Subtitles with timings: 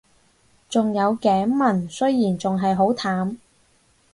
[0.67, 3.37] 仲有頸紋，雖然仲係好淡